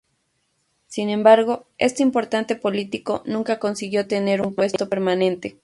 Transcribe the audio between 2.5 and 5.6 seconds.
político nunca consiguió tener un puesto permanente.